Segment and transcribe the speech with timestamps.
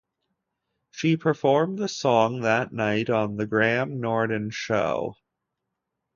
[0.89, 5.13] She performed the song that night on "The Graham Norton Show".